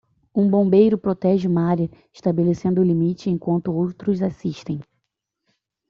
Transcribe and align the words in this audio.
Um 0.33 0.49
bombeiro 0.49 0.97
protege 0.97 1.47
uma 1.47 1.69
área 1.69 1.87
estabelecendo 2.11 2.81
um 2.81 2.83
limite 2.83 3.29
enquanto 3.29 3.71
outros 3.71 4.19
assistem. 4.23 4.81